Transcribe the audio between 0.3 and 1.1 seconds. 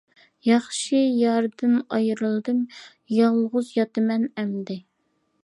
ياخشى